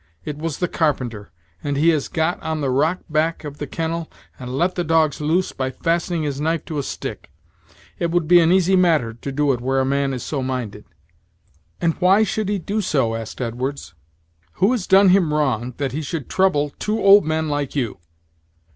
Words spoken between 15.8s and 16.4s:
he should